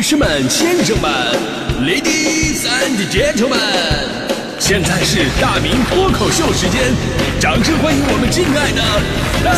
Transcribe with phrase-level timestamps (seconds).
[0.00, 1.10] 女士们、先生们
[1.82, 4.08] ，Ladies and Gentlemen，
[4.58, 6.94] 现在是大明脱口秀时间，
[7.38, 8.80] 掌声欢迎我们敬爱的
[9.44, 9.52] 大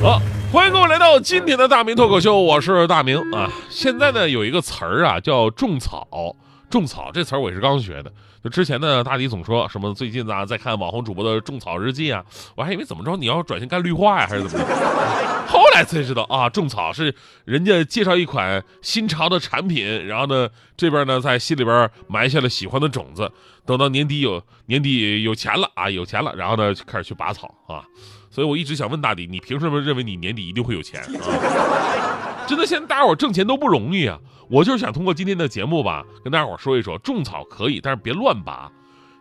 [0.00, 0.02] 明！
[0.02, 3.48] 好，欢迎各位来到今天的大明脱口秀，我是大明啊。
[3.70, 6.34] 现在呢有一个词儿啊叫种草，
[6.68, 8.10] 种草这词儿我也是刚学的。
[8.48, 14.76] 之前呢，大迪总说什么最近啊在看网红主播的种草日记啊，我还以为怎么着你要转型干绿化呀，还是怎么着？
[15.48, 23.30] 后来才知道啊，种草是人家介绍一款新潮的产品，然后呢这边呢在心里边埋下了喜欢的种子，
[23.64, 27.84] 等到年底有年底有钱了啊有钱了，然后呢就开始去拔草啊。
[28.28, 32.44] 所以我一直想问大迪，你凭什么认为你年底一定会有钱啊？
[32.46, 34.18] 真的，现在大伙挣钱都不容易啊。
[34.48, 38.70] 我就是想通过今天的节目吧，跟大家伙说一说，种草可以，但是别乱拔，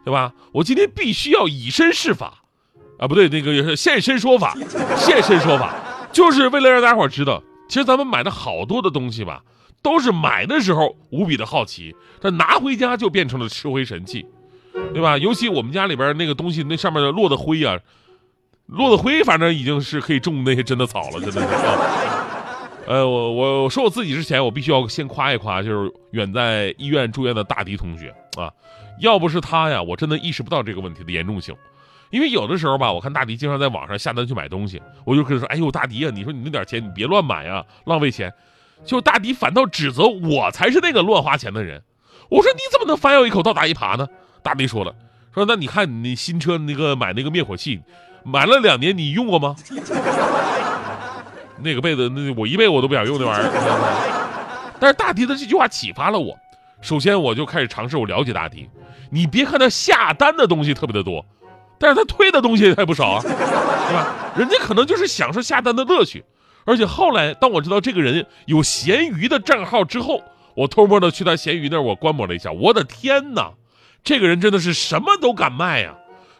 [0.03, 0.31] 对吧？
[0.51, 2.43] 我今天必须要以身试法，
[2.99, 4.55] 啊，不对，那个现身说法，
[4.97, 5.75] 现身说法，
[6.11, 9.41] 就是为了让大家伙知道，其实咱们买的好多的东西吧，
[9.81, 14.25] 都是买的时候无比的好奇，但拿回家就变成了吃灰神器，
[14.93, 15.17] 对吧？
[15.17, 17.79] 尤其我们家里边那个东西，那上面落的灰啊，
[18.67, 21.39] 落的灰，反正已经是可以种那些真的草了，真的是。
[21.39, 22.14] 啊
[22.87, 28.51] 呃，我我我说我自己之前，我必须要先夸一夸，就是远在医院住院的大迪同学啊，
[28.99, 31.55] 要不是他呀，我真的意识不到这个问题的严重性。
[32.11, 38.31] 因为有的时候吧，我看大迪经常在网上下单去买东西，我就跟他说：“哎呦，大迪呀，你说你那点钱你别乱买啊，浪费钱。”
[38.85, 41.81] 就大迪反倒指责我才是那个乱花钱的人。
[42.29, 44.07] 我说：“你怎么能反咬一口倒打一耙呢？”
[44.43, 44.93] 大迪说了
[45.33, 47.81] ：“说那你看你新车那个买那个灭火器，
[48.23, 49.55] 买了两年，你用过吗？”
[51.59, 53.51] 那个被子，那我一辈子我都不想用那玩意儿。
[54.79, 56.37] 但是大迪的这句话启发了我，
[56.81, 58.69] 首先我就开始尝试我了解大迪。
[59.09, 61.25] 你别看他下单的东西特别的多，
[61.79, 63.31] 但是他退的东西也不少啊，对
[63.93, 64.13] 吧？
[64.35, 66.23] 人家可能就是享受下单的乐趣。
[66.65, 70.21] 而且后来当我知道这个人有闲鱼的账号之后，
[70.55, 73.51] 我偷摸的去他闲鱼那儿我观摩了一下，我的天哪，
[74.03, 75.95] 这个人真的是什么都敢卖呀！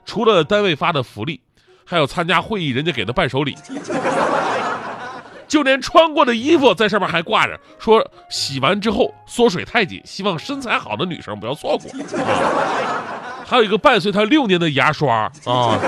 [0.06, 1.40] 除了单位发的福利，
[1.86, 3.56] 还有参加会议人家给的伴手礼。
[5.48, 11.92] 就连穿过的衣服在上面还挂着，说洗完之后缩水太紧，希望身材好的女生不要错过。
[13.46, 15.80] 还有一个伴随他六年的牙刷啊，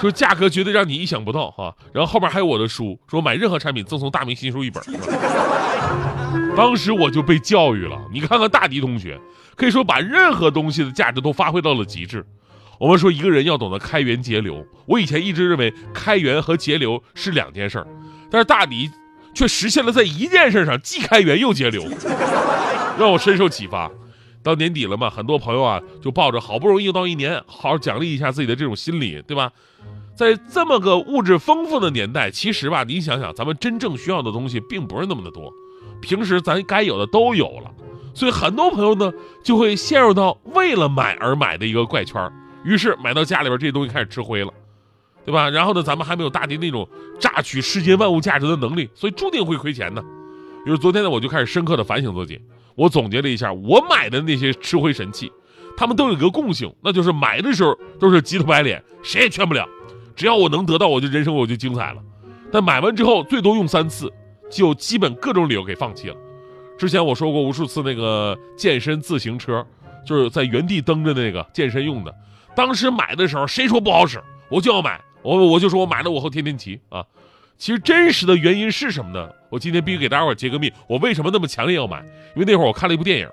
[0.00, 1.72] 说价格绝对让你意想不到哈。
[1.92, 4.82] 然后后面还有我的书，说买任何产品赠送大明星书一本。
[6.56, 9.16] 当时我就被教育了，你看看大迪同学，
[9.54, 12.26] 可以说把任何东西的价值都发挥到了极致。
[12.80, 17.86] 我们说一个人要懂得开源节流，我以前一直认为开源和节流是两件事儿。
[18.30, 18.90] 但是大迪
[19.34, 21.84] 却实现了在一件事上既开源又节流，
[22.98, 23.90] 让我深受启发。
[24.42, 29.52] 到年底了嘛，很多朋友啊就抱着好不容易又到一年，好好奖励一下自己的这种心理，对吧？
[30.16, 35.52] 在这么个物质丰富的年代，其实吧，你想想，咱们真正需要的东西并不是那么的多，
[36.00, 37.70] 平时咱该有的都有了，
[38.14, 39.12] 所以很多朋友呢
[39.44, 42.32] 就会陷入到为了买而买的一个怪圈儿，
[42.64, 44.52] 于是买到家里边这些东西开始吃灰了。
[45.22, 45.50] 对吧？
[45.50, 46.88] 然后呢，咱们还没有大迪那种
[47.20, 50.02] 榨取世间万物价值的能力，所以注定会亏钱的。
[50.64, 52.40] 于是昨天呢，我就开始深刻的反省自己。
[52.74, 55.30] 我总结了一下，我买的那些吃灰神器，
[55.76, 59.68] 他们都有一个共性，那就是买的时候都是急头白脸，谁也劝不了。
[60.16, 62.02] 只要我能得到，我就人生我就精彩了。
[62.50, 64.10] 但买完之后，最多用三次，
[64.50, 66.16] 就基本各种理由给放弃了。
[66.78, 69.64] 之前我说过无数次那个健身自行车，
[70.04, 72.14] 就是在原地蹬着那个健身用的，
[72.54, 75.00] 当时买的时候谁说不好使，我就要买。
[75.22, 77.04] 我我就说我买了，我后天天骑啊。
[77.58, 79.28] 其实真实的原因是什么呢？
[79.50, 81.98] 我今天必须给大家伙揭个秘，我为什么那么强烈要买？
[82.34, 83.28] 因为那会儿我看了一部电影，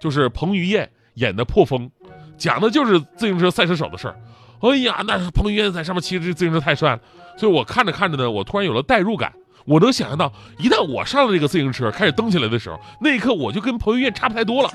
[0.00, 1.90] 就是彭于晏演的《破风》，
[2.38, 4.16] 讲的就是自行车赛车手的事儿。
[4.60, 7.00] 哎呀，那彭于晏在上面骑着自行车太帅了，
[7.36, 9.32] 所以我看着看着呢，我突然有了代入感。
[9.64, 14.70] 我能想象到，一旦我上了这个自行车开始蹬起来的时候，那一刻我就跟彭于晏差不太多了。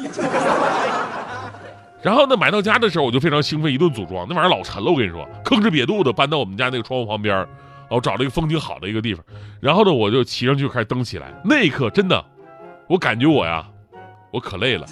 [2.01, 4.25] 然后呢，买到家的时候我就非常兴奋，一顿组装。
[4.29, 7.45] 那玩意儿老沉了，我跟你说，吭哧瘪肚的搬到我们家那个窗户旁边，
[7.89, 9.23] 我找了一个风景好的一个地方。
[9.59, 11.33] 然后呢，我就骑上去开始蹬起来。
[11.43, 12.23] 那一刻真的，
[12.87, 13.65] 我感觉我呀，
[14.31, 14.85] 我可累了，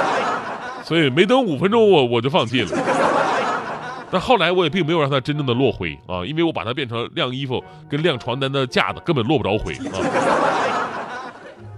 [0.84, 2.68] 所以没蹬五分钟我我就放弃了。
[4.10, 9.96] 但后来我也并没有让它真正的落灰啊，因为我把它变成晾衣服跟晾床单的架子，根本落不着灰啊。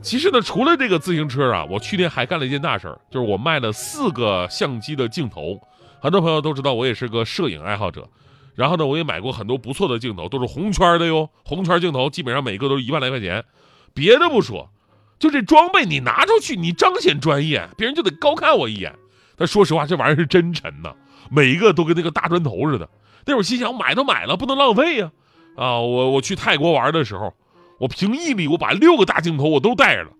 [0.02, 5.61] 其实呢，除了这个自行车啊，我去年还干了一件大事儿，就是我卖了四个相机的镜头。
[6.00, 8.08] 很多朋友都知道我也是个摄影爱好者，
[8.55, 11.29] 然后呢，我也买过很多不错的镜头，都是红圈的哟。
[11.44, 13.44] 红圈镜头基本上每个都是一万来块钱。
[13.93, 14.70] 别的不说，
[15.19, 18.94] 就这装备你拿出去，你彰显专业，别人就得高看我一眼。
[19.37, 20.94] 但说实话，这玩意儿是真沉呐，
[21.31, 22.88] 每一个都跟那个大砖头似的。
[23.26, 25.12] 那会儿心想，买都买了，不能浪费呀！
[25.56, 27.35] 啊，我我去泰国玩的时候，
[27.81, 30.11] 我凭毅力，我把六个大镜头我都带着了。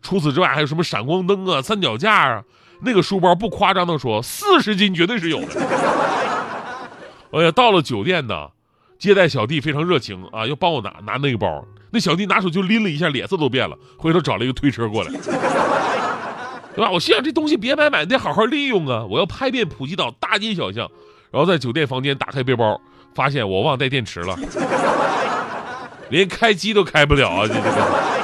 [0.00, 2.44] 除此之外，还有什么闪光灯啊、三脚架啊？
[2.82, 5.60] 那个书包不夸张的说，四十斤绝对是有的。
[7.32, 8.46] 哎呀，到了酒店呢，
[9.00, 11.64] 接待小弟非常热情啊，要帮我拿拿那个包。
[11.90, 15.10] 那小弟拿手就拎了一下，脸色都变了，回头找了一个推车过来，
[16.76, 16.90] 对吧？
[16.92, 19.04] 我心想这东西别买买，得好好利用啊！
[19.10, 20.88] 我要拍遍普吉岛大街小巷，
[21.32, 22.80] 然后在酒店房间打开背包，
[23.12, 24.38] 发现我忘带电池了，
[26.10, 27.46] 连开机都开不了啊！
[27.46, 28.18] 这这个。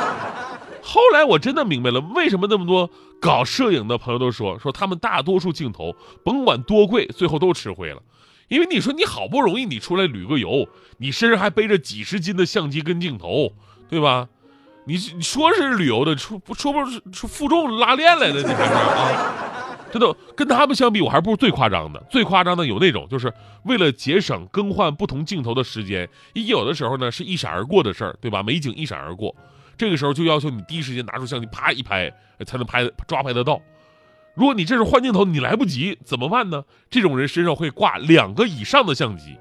[0.82, 2.90] 后来我真的明白了，为什么那么多
[3.20, 5.94] 搞摄影的朋友都说说他们大多数镜头
[6.24, 8.02] 甭管多贵，最后都吃灰了。
[8.48, 13.52] 因为你说你好不容易你出来旅个游，你身上还背着几十斤的相机跟镜头，
[13.88, 14.28] 对吧？
[14.86, 19.50] 你你说是旅游的，说说不出负重拉练来的，你还是啊？
[19.94, 22.02] 真的跟他们相比，我还不如最夸张的。
[22.10, 23.32] 最夸张的有那种，就是
[23.62, 28.42] 为了节省更换不同镜头的时间，有的时候呢是一闪而过的事儿，对吧？
[28.42, 29.32] 美景一闪而过。
[29.78, 32.12] 这个时候就要求你第一时间拿出相机，啪一拍，
[32.44, 33.60] 才能拍抓拍得到。
[34.34, 36.64] 如果你这是换镜头，你来不及怎么办呢？
[36.90, 39.36] 这种人身上会挂两个以上的相机，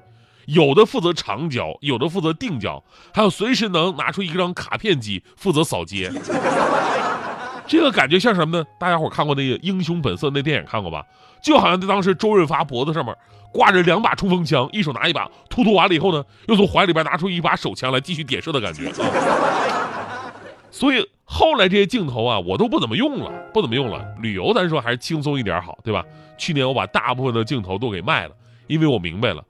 [0.46, 6.12] 有的负责长焦，有的负责定焦，还有随时能拿出一张卡片机负责扫街。
[7.66, 8.64] 这个感觉像什么呢？
[8.78, 11.04] 大家伙看过那个《英雄本色》那电影看过吧？
[11.42, 13.14] 就好像在当时周润发脖子上面
[13.52, 18.90] 挂着两把冲锋枪，一手拿一把，突突完了以后呢，又从怀里边拿出一把手枪来继续点射的感觉。
[20.70, 24.04] 所以后来这些镜头啊，我都不怎么用了，不怎么用了。
[24.20, 26.04] 旅游咱说还是轻松一点好，对吧？
[26.36, 28.34] 去年我把大部分的镜头都给卖了，
[28.66, 29.44] 因为我明白了，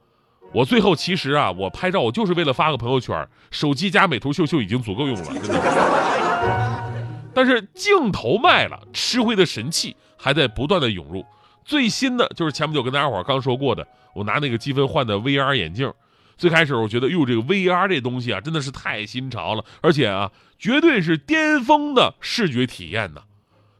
[0.53, 6.94] 我最后其实啊，我拍照我就是为了发个朋友圈，手机加美图秀秀已经足够用了，真的。
[7.35, 11.25] 但是镜头卖了，吃灰的神器还在不断的涌入。
[11.65, 15.93] 最新的就是前不久跟大家伙刚说过的，我拿那个积分换的 VR 眼镜。
[16.37, 23.23] 最开始我觉得，哟，这个 VR 这东西啊，真的是太新潮了，而且啊，绝对是巅峰的视觉体验呢，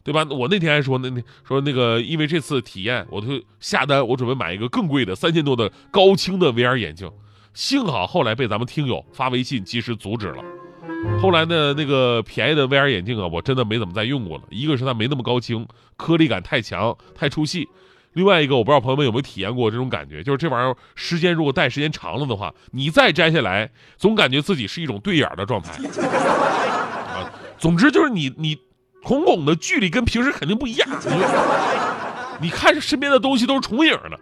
[0.05, 0.25] 对吧？
[0.31, 7.11] 我那天还说，那那说那个，因为这次体验，我就下单，我准备买一个更贵的三千多的高清的 VR 眼镜。
[7.55, 10.43] 幸好后来被咱们听友发微信及时阻止了。
[11.21, 14.45] 后来呢，那个便宜的 VR 眼镜啊，我真的没怎么再用过了。
[14.51, 15.67] 一个是它没那么高清，
[15.97, 17.69] 颗粒感太强，太出戏。
[18.13, 25.73] 另外一个，我不知道朋友们有没有体验过这种感觉，就是这玩意儿时间如果戴时间长了的话，你再摘下来，总感觉自己是一种对眼的状态。
[25.73, 28.57] 啊，总之就是你你
[29.03, 30.89] 瞳孔的距离跟平时肯定不一样。
[32.41, 34.21] 你看身边的东西都是重影的。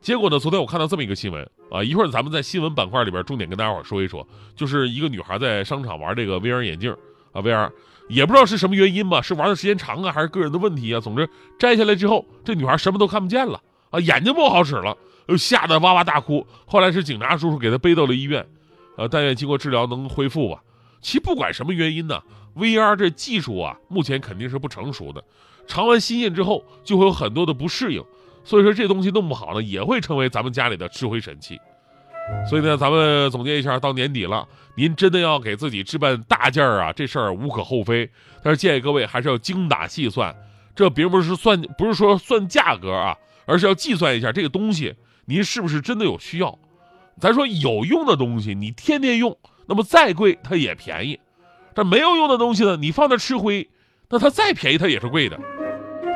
[0.00, 6.92] 结果呢，昨天我看到这么一个新闻啊，一会儿咱们在新闻板块里边重点跟大家伙说一说，就是一个女孩在商场玩这个 VR 眼镜
[7.32, 7.70] 啊，VR。
[8.08, 11.00] 也不知道是什么原因吧，是玩的时间长啊，还是个人的问题啊？
[11.00, 11.28] 总之
[11.58, 13.60] 摘下来之后，这女孩什么都看不见了
[13.90, 14.96] 啊，眼睛不好使了，
[15.26, 16.46] 又吓得哇哇大哭。
[16.64, 18.46] 后来是警察叔叔给她背到了医院，
[18.96, 20.62] 呃，但愿经过治疗能恢复吧。
[21.02, 22.22] 其实不管什么原因呢
[22.56, 25.22] ，VR 这技术啊，目前肯定是不成熟的，
[25.66, 28.02] 尝完新鲜之后就会有很多的不适应，
[28.48, 31.60] 所以说这东西弄不好呢，也会成为咱们家里的吃灰神器。
[32.48, 38.10] 所以呢，咱们总结一下，到年底了，您真的要给自己置办大件儿啊，这事儿无可厚非。
[38.42, 40.34] 但是建议各位还是要精打细算，
[40.74, 43.14] 这并不是算，不是说算价格啊，
[43.44, 44.94] 而是要计算一下这个东西
[45.26, 46.58] 您是不是真的有需要。
[47.20, 51.18] 咱说有用的东西，你天天用，那么再贵它也便宜；
[51.74, 53.68] 但没有用的东西呢，你放那吃灰，
[54.08, 55.38] 那它再便宜它也是贵的，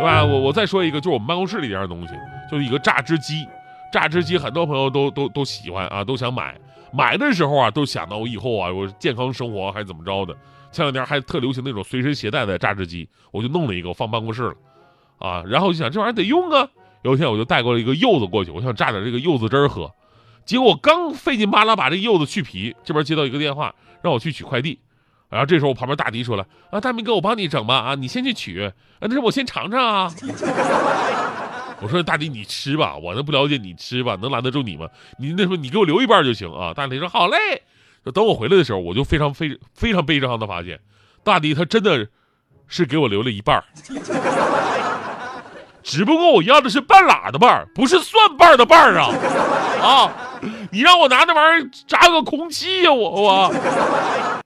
[0.03, 0.25] 对吧？
[0.25, 2.15] 我我再说一个，就是我们办公室里边的东西，
[2.51, 3.47] 就是一个榨汁机。
[3.93, 6.59] 榨汁机很多朋友都都都喜欢啊，都想买。
[6.93, 10.35] 买的时候啊，都想到我以后啊，我健康生活还是怎么着的。
[10.73, 14.55] 前两天还特流行那种随身携带的榨汁机，我就弄了一个放办公室了，
[15.19, 16.69] 啊，然后我就想这玩意儿得用啊。
[17.03, 19.89] 有一天我就带过了一个柚子过去，我想榨点这个柚子汁儿喝。
[20.45, 24.81] 结果刚费劲巴拉把这个柚子去皮，这边接到一个电话，让我去取快递。
[25.33, 28.63] 然后这时候我旁边大迪说了：“啊，大明哥，我帮你整吧，啊，你先去取。
[28.63, 28.71] 啊，
[29.01, 30.13] 那是我先尝尝啊。
[31.81, 34.87] ”我说大迪你吃吧，我那不了解你吃吧，能拦得住你吗？
[35.19, 36.75] 你那时候你给我留一半就行啊。
[36.75, 37.37] 大迪说好嘞。
[38.13, 40.79] 等我回来的时候，我就非常非非常悲伤的发现，
[41.25, 42.07] 大迪他真的
[42.69, 43.65] 是给我留了一半
[45.83, 49.09] 只不过我要的是半拉的半不是蒜瓣的瓣啊
[49.83, 50.13] 啊！
[50.71, 54.43] 你让我拿那玩意儿扎个空气呀，我我。